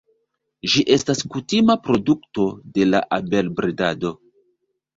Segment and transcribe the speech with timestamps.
[0.71, 2.47] Ĝi estas kutima produkto
[2.79, 4.17] de la abelbredado.